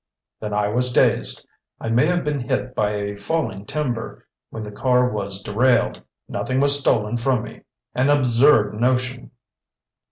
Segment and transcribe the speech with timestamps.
[0.39, 1.47] "Then I was dazed.
[1.79, 6.01] I may have been hit by a falling timber when the car was derailed.
[6.27, 7.61] Nothing was stolen from me.
[7.93, 9.29] An absurd notion!"